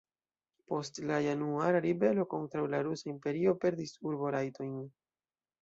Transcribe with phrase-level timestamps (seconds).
[0.71, 4.77] Post la januara ribelo kontraŭ la Rusa Imperio perdis urborajtojn.